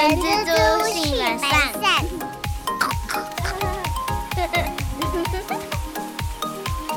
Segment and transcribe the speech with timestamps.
[0.00, 1.50] 人蜘蛛性本善。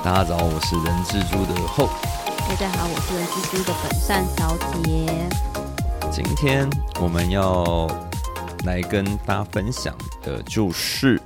[0.02, 1.90] 大家早，我是人蜘蛛的后。
[2.48, 5.30] 大家好，我是人蜘蛛的本善小姐。
[6.10, 6.70] 今天
[7.02, 7.86] 我们要
[8.64, 11.22] 来跟大家分享的就是，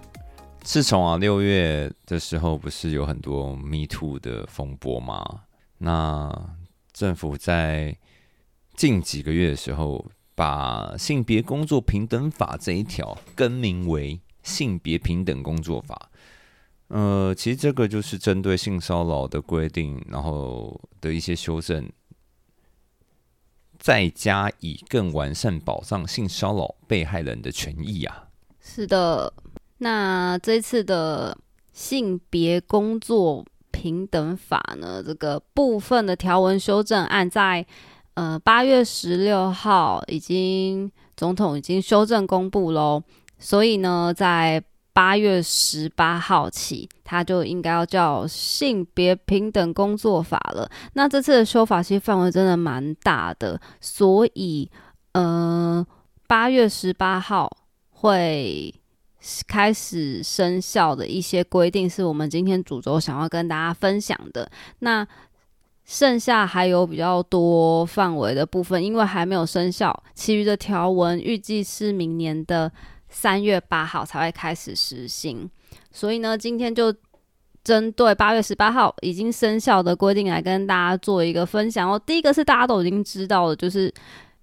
[0.63, 5.23] 自从啊六月的时候，不是有很多 Me Too 的风波吗？
[5.77, 6.35] 那
[6.91, 7.95] 政府在
[8.75, 10.03] 近几个月的时候，
[10.37, 16.11] 把性别工作平等法这一条更名为性别平等工作法。
[16.89, 21.89] 呃，其实这个就是针对性骚扰的规定，然后的一些修正，
[23.79, 28.27] 再加以更完善保障性骚扰被害人的权益啊。
[28.61, 29.33] 是的，
[29.79, 31.35] 那这次的
[31.73, 37.65] 性别工作平等法呢，这个部分的条文修正案在。
[38.17, 43.03] 呃，八月十六号已经总统已经修正公布喽，
[43.37, 44.59] 所以呢，在
[44.91, 50.67] 八月十八号起，它就应该要叫性别平等工作法了。
[50.93, 54.67] 那这次的修法其实范围真的蛮大的，所以
[55.11, 55.85] 呃，
[56.25, 57.55] 八月十八号
[57.91, 58.73] 会
[59.47, 64.49] 开始生效的一些规定，是我们今天主轴想要跟大家分享的。
[64.79, 65.07] 那
[65.87, 72.71] 剩下还有比较多范围的部分，因为还没有生效，其余的条文预计是明年的
[73.09, 75.49] 三月八号才会开始实行。
[75.91, 76.93] 所以呢，今天就
[77.63, 81.97] 针对八月十八号已经生效的规定来跟大家做一个分享哦。
[82.05, 83.91] 第一个是大家都已经知道的，就是。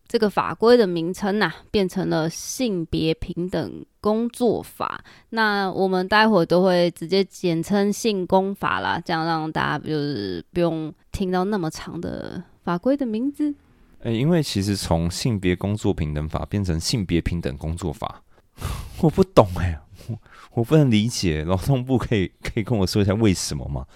[0.06, 5.02] 这个法规的名称呐，变成了性别平等工作法。
[5.30, 13.54] 那我们待会都会直接简称性工法啦，这样让大家就是不用听到那么长的法规的名字。
[14.02, 18.22] 哎，因为其实从性别工作平等法变成性别平等工作法，
[19.00, 20.18] 我不懂哎，我
[20.52, 21.42] 我不能理解。
[21.44, 23.86] 劳动部可以 可以跟我说一下为什么吗？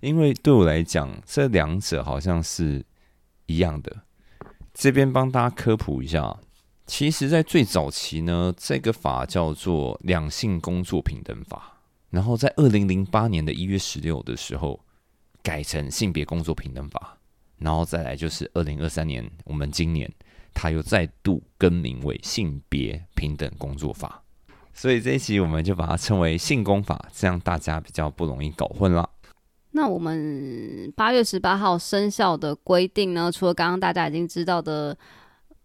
[0.00, 2.84] 因为对我来讲，这两者好像是
[3.46, 3.96] 一样的。
[4.78, 6.38] 这边帮大家科普一下，
[6.86, 11.80] 其实，在最早期呢，这个法叫做两性工作平等法，
[12.10, 14.78] 然后在二零零八年的一月十六的时候
[15.42, 17.18] 改成性别工作平等法，
[17.58, 20.08] 然后再来就是二零二三年，我们今年
[20.54, 24.22] 它又再度更名为性别平等工作法，
[24.72, 29.10] 所以这一集我们就把它称为性工法，这样大家比较不容易搞混了。
[29.78, 33.30] 那我们八月十八号生效的规定呢？
[33.30, 34.96] 除了刚刚大家已经知道的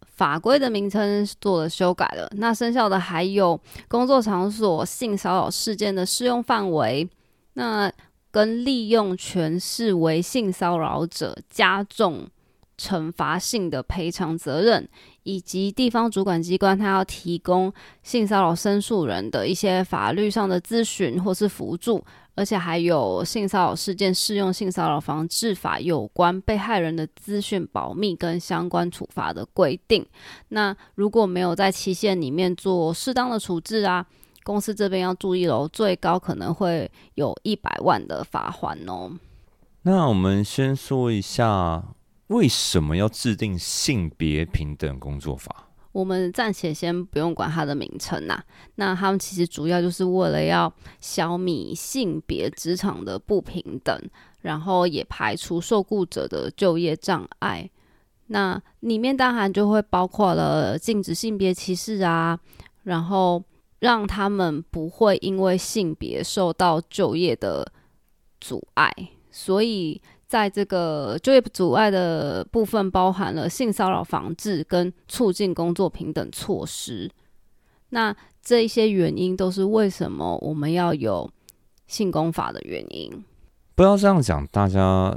[0.02, 7.10] 法规的名称做了修改了，那生效的还有工作场所性骚扰事件的适用范围，
[7.54, 7.92] 那
[8.30, 12.28] 跟利用权势为性骚扰者加重
[12.78, 14.88] 惩罚性的赔偿责任，
[15.24, 17.74] 以及地方主管机关他要提供
[18.04, 22.06] 性骚扰申诉人的一些法律上的咨询或是辅助。
[22.36, 30.06] 而且还有性骚扰事件适用性骚扰防治法有关被害人的资讯保密跟相关处罚的规定。
[30.50, 34.06] 那如果没有在期限里面做适当的处置啊，
[34.44, 39.12] 公司这边要注意喽，最高可能会有一百万的罚款哦。
[39.84, 41.84] 那我们先说一下，
[42.28, 45.68] 为什么要制定性别平等工作法？
[45.94, 48.44] 我们暂且先不用管它的名称呐，
[48.76, 53.98] 那他们其实主要就是为了要消弭性别职场的不平等，
[54.42, 57.70] 然后也排除受雇者的就业障碍。
[58.28, 62.38] 那里面当然就会包括了禁止性别歧视啊，
[62.84, 63.44] 然后
[63.80, 67.72] 让他们不会因为性别受到就业的
[68.42, 68.92] 阻碍，
[69.32, 70.02] 所以。
[70.34, 77.08] 在这个就业阻碍的部分，包含了性骚扰防治跟促进工作平等措施。
[77.90, 81.30] 那这一些原因都是为什么我们要有
[81.86, 83.24] 性工法的原因。
[83.76, 85.16] 不要这样讲，大家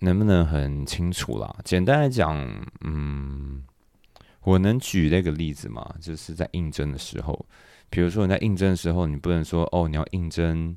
[0.00, 1.56] 能不能很清楚啦？
[1.64, 2.36] 简单来讲，
[2.82, 3.62] 嗯，
[4.42, 5.94] 我能举那个例子吗？
[5.98, 7.46] 就是在应征的时候，
[7.88, 10.76] 比如说你在应征的时候，你不能说哦，你要应征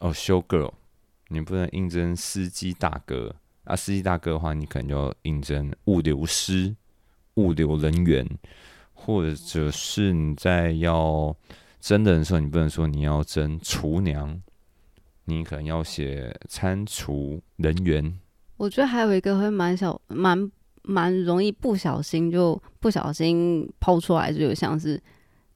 [0.00, 0.74] 哦，show girl。
[1.32, 3.32] 你不能应征司机大哥
[3.62, 3.76] 啊！
[3.76, 6.74] 司机大哥的话，你可能要应征物流师、
[7.34, 8.26] 物流人员，
[8.92, 11.34] 或者是你在要
[11.80, 14.42] 征的时候，你不能说你要征厨娘，
[15.26, 18.18] 你可能要写餐厨人员。
[18.56, 20.50] 我觉得还有一个会蛮小、蛮
[20.82, 25.00] 蛮容易不小心就不小心抛出来，就有像是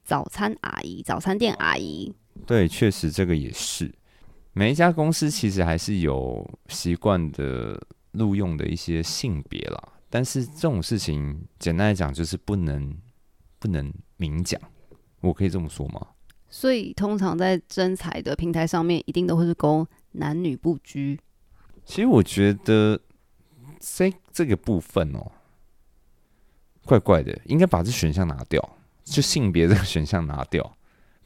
[0.04, 2.14] 早餐阿姨、早餐店阿姨。
[2.46, 3.92] 对，确实这个也是。
[4.56, 7.78] 每一家公司其实还是有习惯的
[8.12, 12.96] 录用的一些性别啦，但是这种事情简单来讲就是不能
[13.58, 14.60] 不能明讲，
[15.20, 16.06] 我可以这么说吗？
[16.48, 21.18] 所以通常在征才的平台上面，一定都会是勾男女不拘。
[21.84, 23.00] 其实我觉得
[23.80, 25.32] 这这个部分哦，
[26.84, 30.76] 怪怪的，应该把这选项拿掉，就性别这个选项拿掉，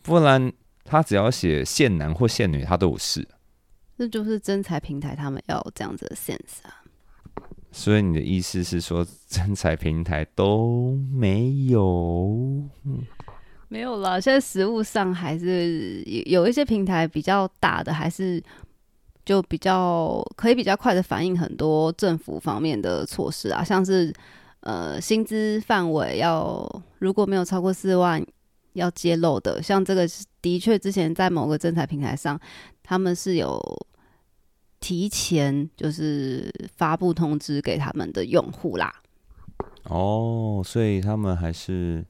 [0.01, 0.51] 不然
[0.89, 3.29] 他只要写限男或限女，他都有事。
[3.99, 6.83] 这就是征才平台他们要有这样子的 sense 啊。
[7.71, 12.65] 所以你的意思是说，征才平台都没有？
[13.69, 18.43] 没有啦，现在实物上还是有有一些平台比较大的，还是
[19.27, 24.11] 就比较可以比较快的反映很多政府方面的措施啊，像是
[24.61, 26.67] 呃薪资范围要
[26.99, 28.25] 如果没有超过四万
[28.73, 30.09] 要揭露的，像这个
[30.43, 32.41] 的确之前在某个征才平台上，
[32.83, 33.61] 他们是有
[34.81, 39.03] 提前就是发布通知给他们的用户啦。
[39.85, 42.05] 哦，所以他们还是。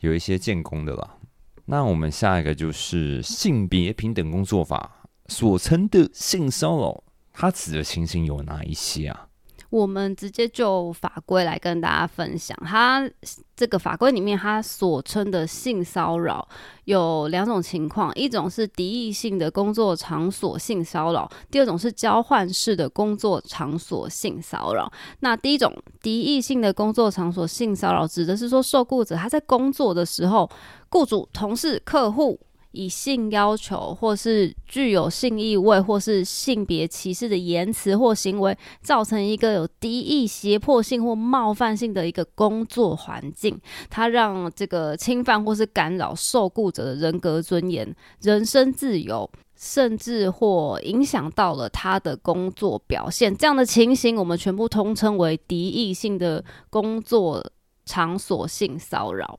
[0.00, 1.18] 有一些建功的啦，
[1.66, 7.04] 那我们下一个就是性别平等工作法所称的性骚扰，
[7.34, 9.28] 它指的情形有哪一些啊？
[9.70, 13.08] 我们直接就法规来跟大家分享，它
[13.56, 16.46] 这个法规里面它所称的性骚扰
[16.84, 24.92] 有两种情况，一种是敌意性的工作场所性骚扰，第二种是交换式的工作场所性骚扰。
[25.20, 30.50] 那第一种敌意性的工作场所性骚扰，指的是说受雇者他在工作的时候，
[30.88, 32.38] 雇主、同事、客户。
[32.72, 57.44] 以性要求，或是具有性意味，或是性别歧视的言辞或行为，造成一个有敌意、胁迫性或冒犯性的一个工作环境，它让这个侵犯或是干扰受雇者的人格尊严、人身自由，甚至或影响到了他的工作表现，这样的情形，我们全部通称为敌意性的工作
[57.84, 59.38] 场所性骚扰。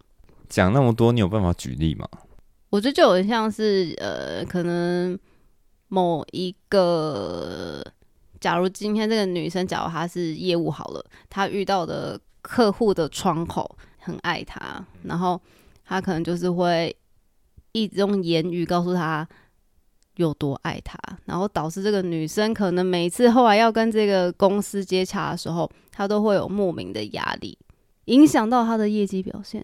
[0.50, 2.06] 讲那么多，你有办法举例吗？
[2.72, 5.20] 我觉得就有像是呃，可能
[5.90, 7.84] 某一个，
[8.40, 15.40] 假如今天这个女生，假如她是业务好了，她遇到的客户的窗口很爱她，然后
[15.84, 16.96] 她可能就是会
[17.74, 19.28] 一直用言语告诉她
[20.16, 27.58] 有多爱她，然后导致这个女生可能每次后来要跟这个公司接洽的时候，她都会有莫名的压力，
[28.06, 29.62] 影响到她的业绩表现。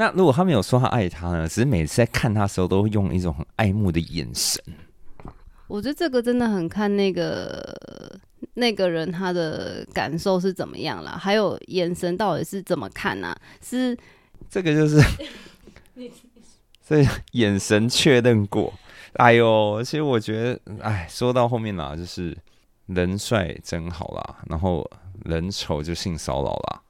[0.00, 1.46] 那如果他没有说他爱他呢？
[1.46, 4.58] 只是每次在看他的时候，都会用一种很爱慕的眼神。
[5.68, 8.18] 我觉得这个真的很看那个
[8.54, 13.36] 那个人他的感受是怎么样了，还有眼神到底是怎么看呢？
[13.62, 13.94] 是
[14.48, 14.98] 这个就是，
[16.80, 18.72] 所以眼神确认过。
[19.16, 22.34] 哎呦，其实我觉得，哎，说到后面啦，就是
[22.86, 24.90] 人帅真好啦，然后
[25.26, 26.80] 人丑就性骚扰啦。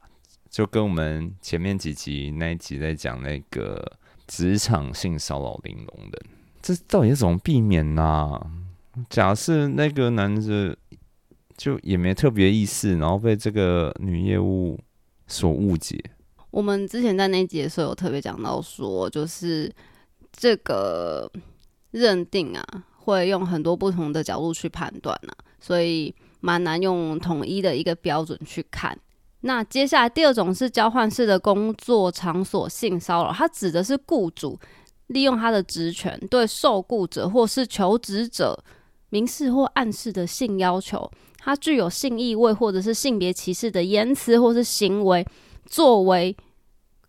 [0.51, 3.89] 就跟我们前面几集那一集在讲那个
[4.27, 6.21] 职场性骚扰玲珑的，
[6.61, 8.39] 这到底怎么避免呢？
[9.09, 10.77] 假设那个男的
[11.55, 14.77] 就也没特别意思，然后被这个女业务
[15.25, 15.97] 所误解。
[16.49, 19.73] 我们之前在那集的时候有特别讲到说，就是
[20.33, 21.31] 这个
[21.91, 25.31] 认定啊，会用很多不同的角度去判断啊，
[25.61, 28.99] 所以蛮难用统一的一个标准去看。
[29.41, 34.59] 那接下来第二种是交换式的工作场所性骚扰，它指的是雇主
[35.07, 38.63] 利用他的职权对受雇者或是求职者
[39.09, 45.25] 明示或暗示的性要求，它具有性意味或者是性别歧视的言辞或是行为，
[45.65, 46.37] 作为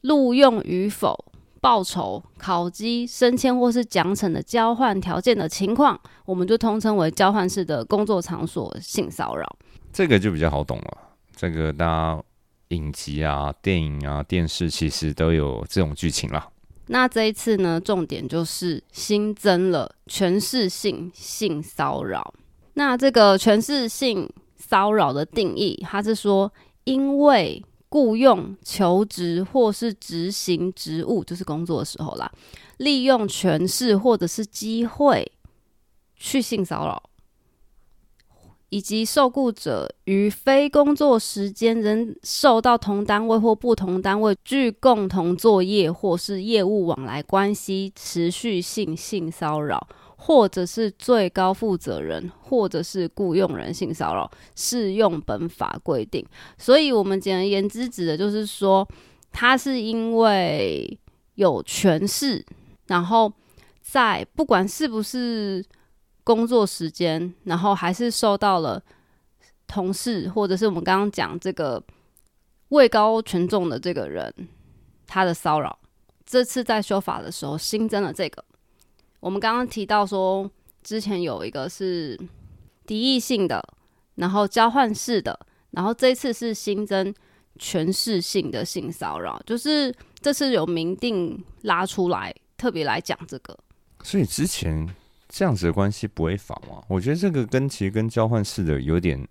[0.00, 1.16] 录用与否、
[1.60, 9.46] 报酬、考绩、升迁或是奖惩的交换条件的情况，我们就通称为交换式的工作场所性骚扰。
[9.92, 11.11] 这个就比较好懂了。
[11.34, 12.22] 这个大家
[12.68, 16.48] 影集啊、电影啊、电视其实都有这种剧情啦。
[16.86, 22.34] 那这一次呢，重点就是新增了全市性性骚扰。
[22.74, 26.52] 那这个全市性骚扰的定义，它是说，
[26.84, 32.30] 因为雇佣、求职或是执行职务，就是工作的时候啦，
[32.78, 35.30] 利用权势或者是机会
[36.16, 37.02] 去性骚扰。
[38.72, 49.86] 以及受雇者于非工作时间仍受到同单位或不同单位具共同作业或是业务往来关系持续性性骚扰，
[50.16, 56.24] 或者是最高负责人或者是雇佣人性骚扰，适用本法规定。
[56.56, 58.88] 所以，我们简而言之，指的就是说，
[59.30, 60.98] 他是因为
[61.34, 62.42] 有权势，
[62.86, 63.30] 然后
[63.82, 65.62] 在不管是不是。
[66.24, 68.82] 工作时间，然后还是受到了
[69.66, 71.82] 同事或者是我们刚刚讲这个
[72.68, 74.32] 位高权重的这个人
[75.06, 75.78] 他的骚扰，
[76.24, 78.44] 这次在修法的时候新增了这个。
[79.20, 80.50] 我们刚刚提到说，
[80.82, 82.18] 之前有一个是
[82.86, 83.62] 敌意性的，
[84.16, 85.38] 然后交换式的，
[85.70, 87.14] 然后这次是新增
[87.58, 93.56] 全市性的性骚扰，就是这次有明定拉出来，特别来讲这个。
[94.02, 94.88] 所以之前
[95.34, 96.82] 这样子的关系不会法吗？
[96.88, 99.26] 我觉得这个跟其实跟交换式的有点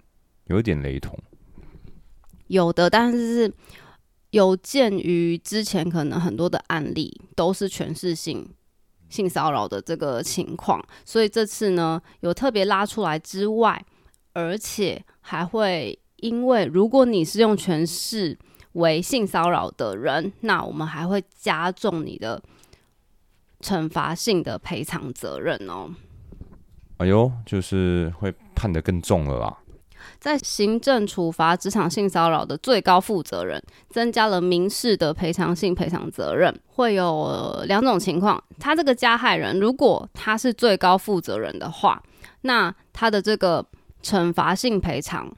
[0.45, 1.15] 有点雷同。
[2.47, 3.53] 有的，但是
[4.31, 8.49] 有鉴于之前可能很多的案例都是全市性
[9.09, 13.85] 性骚扰的这个情况，所以这次呢有特别拉出来之外，
[14.33, 18.35] 而且还会因为如果你是用全市
[18.71, 22.41] 为性骚扰的人，那我们还会加重你的。
[23.61, 25.89] 惩罚性的赔偿责任哦，
[26.97, 29.57] 哎呦，就是会判得更重了啦。
[30.19, 38.43] 在行政处罚职场性骚扰的最高负责人，增加了民事的赔偿性赔偿责任，会有两种情况。
[38.59, 42.01] 他这个加害人，如果他是最高负责人的话，
[42.41, 43.65] 那他的这个
[44.01, 45.31] 惩罚性赔偿，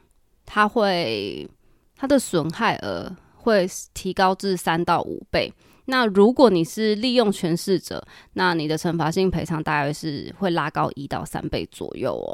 [0.45, 1.49] 他会
[1.97, 5.53] 他的损害额会提高至三到五倍。
[5.85, 12.31] 那如果你是利用权势者，那你的惩罚性赔偿大约是会拉高一到三倍左右哦。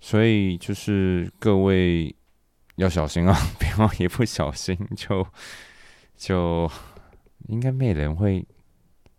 [0.00, 2.14] 所以就是各位
[2.76, 5.26] 要小心啊，不要一不小心就
[6.16, 6.70] 就
[7.48, 8.46] 应该没人会，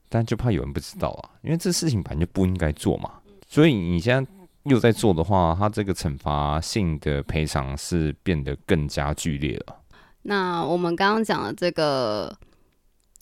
[0.08, 3.12] 但就怕有人不知道啊，因为这事情本来就不应该做嘛。
[3.48, 4.32] 所以你现在
[4.64, 9.76] 又在做的话，他这个惩罚性的赔偿是变得更加剧烈了。
[10.22, 12.34] 那我们刚刚讲的这个。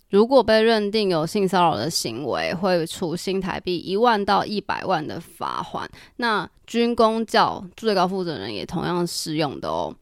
[0.09, 5.89] 如果被认定有性骚扰的行为，会处新台币一万到一百万的罚款。
[6.17, 9.93] 那军公教最高负责人也同样适用的哦。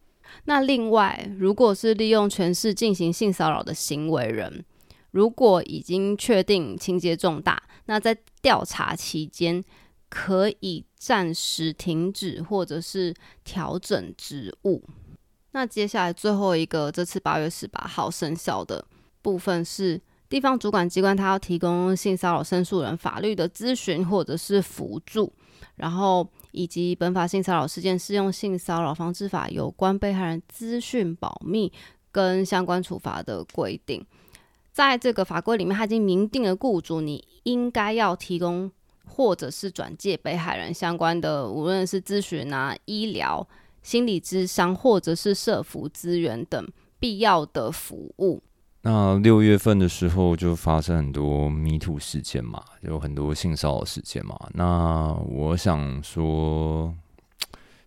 [0.45, 4.63] 那另外，如果是利用权势进行性骚扰的行为人，
[5.11, 9.63] 如果已经确定情节重大，那在调查期间
[10.09, 13.13] 可以暂时停止或者是
[13.45, 14.83] 调整职务。
[15.51, 18.85] 那接下来最后一个，这次八月十八号生效的。
[19.23, 19.99] 部分是
[20.29, 25.33] 地方主管机关，他要提供性骚扰申诉人法律的咨询或者是辅助，
[25.75, 31.71] 然后以及本法性骚扰事件适用性骚扰防治法有关被害人资讯保密
[32.11, 34.05] 跟相关处罚的规定，
[34.71, 38.71] 在这个法规里面，他已经明定了雇主你应该要提供
[39.05, 43.47] 或者是转介被害人相关的，无论是咨询啊、医疗、
[43.81, 46.67] 心理咨商或者是社服资源等
[46.99, 48.41] 必要的服务。
[48.85, 54.37] 那六月份的时候就发生很多迷途事件嘛，有很多性骚扰事件嘛。
[54.53, 56.93] 那我想说，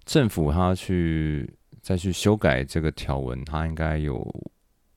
[0.07, 4.27] 政府他去再去修改这个条文，他应该有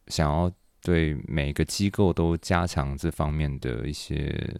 [0.07, 0.49] 想要
[0.81, 4.57] 对每个机构都加强这方面的一些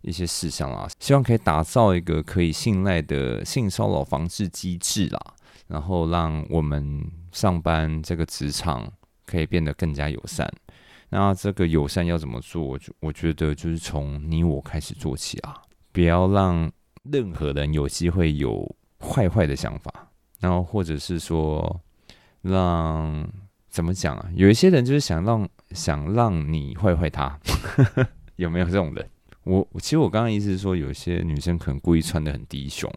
[0.00, 5.20] 一些事项啦，希望可以打造一个可以信赖的性骚扰防治机制啦，
[5.68, 8.92] 然后让我们上班这个职场。
[9.30, 10.50] 可以变得更加友善。
[11.08, 12.78] 那这个友善要怎么做？
[12.78, 16.70] 就我觉得就是从你我开始做起啊，不要让
[17.04, 20.08] 任何人有机会有坏坏的想法。
[20.40, 21.80] 然后或者是说，
[22.42, 23.28] 让
[23.68, 24.30] 怎么讲啊？
[24.34, 27.38] 有一些人就是想让想让你坏坏他，
[28.36, 29.08] 有没有这种人？
[29.44, 32.90] 我其实我刚刚意思是说，有些女生可能故意穿的很低胸。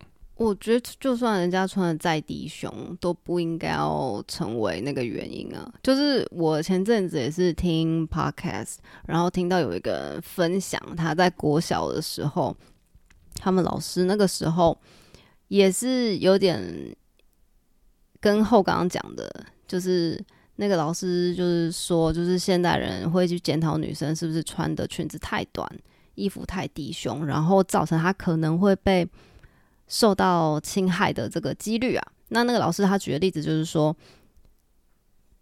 [0.44, 5.74] 我觉得，就算人家穿的再低胸，都不应该要成为那个原因啊。
[5.82, 8.76] 就是我前阵子也是听 podcast，
[9.08, 12.54] 然后听到有一个分享，他在国小的时候，
[13.36, 14.78] 他们老师那个时候
[15.48, 16.62] 也是有点
[18.20, 20.22] 跟后刚刚讲的，就是
[20.58, 25.66] 那个老师就是说，就是现代人会去检讨女生是不是穿的裙子太短，
[26.16, 29.08] 衣服太低胸，然后造成她可能会被。
[29.94, 33.96] 受到侵害的这个几率啊，那那个老师他举的例子就是说，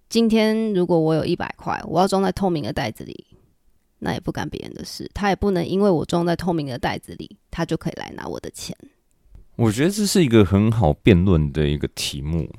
[0.10, 3.26] 今天如果我有一百块，我要装在透明的袋子里，
[4.00, 8.76] 那也不干别人的事，他也不能因为我装在透明的袋子里，他就可以来拿我的钱。
[9.56, 12.54] 我觉得这是一个很好辩论的一个题目，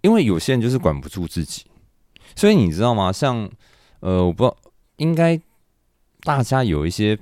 [0.00, 1.66] 因为有些人就是管不住自己，
[2.34, 3.12] 所以你知道吗？
[3.12, 3.48] 像
[4.00, 4.56] 呃，我不知道，
[4.96, 5.40] 应该
[6.22, 7.16] 大家有一些。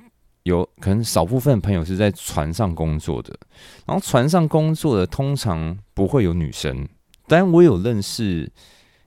[0.46, 3.36] 有可能少部分朋友是在船上工作的，
[3.84, 6.88] 然后船上工作的通常不会有女生，
[7.26, 8.48] 但我有认识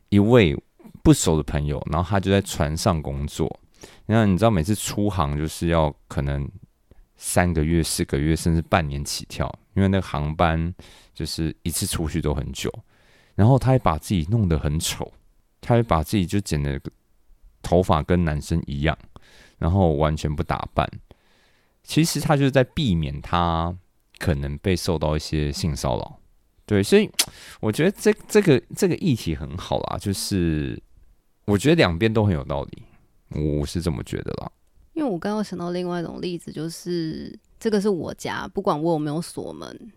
[0.10, 0.54] 一位
[1.02, 3.58] 不熟的朋友，然后他就在船上工作。
[4.06, 6.46] 那你知道，每次出航就是要可能
[7.16, 10.76] 三个月、四个月，甚至半年起跳，因为那个航班
[11.14, 12.70] 就是一次出去都很久。
[13.36, 15.10] 然后他还把自己弄得很丑，
[15.62, 16.78] 他还把自己就剪的
[17.62, 18.98] 头发跟男生一样。
[19.58, 20.90] 然后完全不打扮，
[21.90, 23.76] 其实他就是在避免他
[24.20, 26.20] 可能被受到一些性骚扰。
[26.68, 27.10] 对，所以
[27.60, 30.80] 我觉得这这个这个议题很好啦，就是
[31.46, 32.84] 我觉得两边都很有道理，
[33.60, 34.52] 我是这么觉得啦。
[34.94, 39.92] 因为我刚刚想到另外一种例子，就是这个是我家，不管我有没有锁门，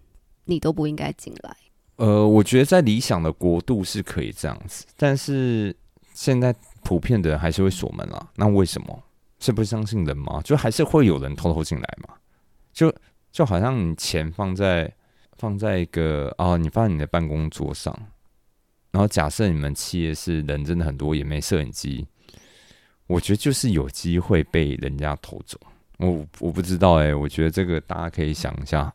[0.47, 1.55] 你都不应该进来。
[1.97, 5.77] 呃，我觉得在理想的国度是可以这样子，但是
[6.15, 8.31] 现在普遍的人还是会锁门啦。
[8.37, 9.03] 那为什么？
[9.43, 10.41] 是不相信人吗？
[10.43, 12.15] 就还是会有人偷偷进来嘛？
[12.73, 12.95] 就
[13.33, 14.91] 就好像你钱放在
[15.37, 17.93] 放在一个哦，你放在你的办公桌上，
[18.93, 22.07] 然后假设你们企业是人真的很多，也没摄影机，
[23.09, 25.59] 我觉得就是有机会被人家偷走。
[25.99, 28.95] 我我不知道哎，我觉得这个大家可以想一下。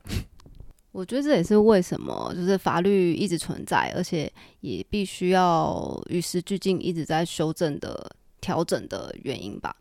[0.91, 9.75] 我觉得这也是为什么就是法律一直存在，而且也必须要与时俱进，一直在修正的调整的原因吧。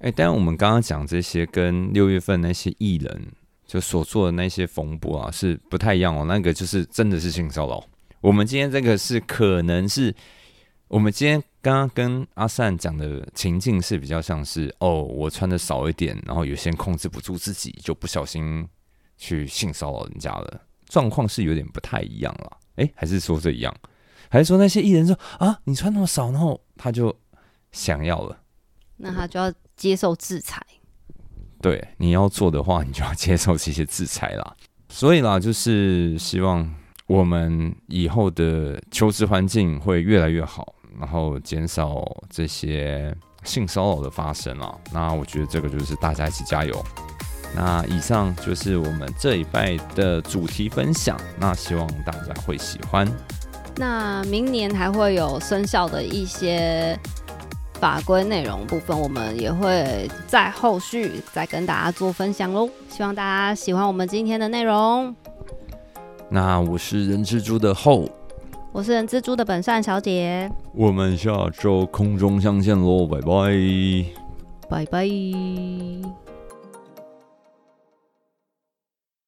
[0.00, 3.26] 哎，但我们刚刚讲这些跟六月份那些艺人
[3.66, 6.24] 就所做的那些风波啊，是不太一样哦。
[6.26, 7.82] 那个就是真的是性骚扰。
[8.20, 10.14] 我们今天这个是可能是
[10.88, 18.68] 我们今天刚刚跟阿善讲的情境是比较像是哦，我穿的少一点，然后有些控制不住自己，就不小心。
[19.22, 22.56] 去性骚扰人家了，状况是有点不太一样了。
[22.76, 23.70] 哎，还是说这一样？
[24.30, 27.14] 还是说那些艺人说啊，你穿那么少，然后他就
[27.70, 28.40] 想要了，
[28.96, 30.60] 那他就要接受制裁。
[31.62, 34.54] 对，你要做的话，你就要接受这些制裁啦。
[34.90, 36.70] 所以啦，就是希望
[37.06, 44.78] 我们以后的求职环境会越来越好，然后减少这些性骚扰的发生啊。
[44.92, 46.84] 那我觉得这个就是大家一起加油。
[47.56, 53.10] 那以上就是我们这一拜的主题分享，那希望大家会喜欢。
[53.76, 56.98] 那明年还会有生效的一些
[57.80, 62.68] 法规内容部分，我们也会在后续再跟大家做分享喽。
[62.90, 65.14] 希望大家喜欢我们今天的内容。
[66.28, 68.06] 那我是人蜘蛛的后，
[68.70, 74.04] 我是人蜘蛛的本善小姐，我们下周空中相见喽，拜拜，
[74.68, 76.29] 拜拜。